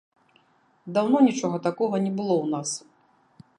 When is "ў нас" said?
2.37-2.69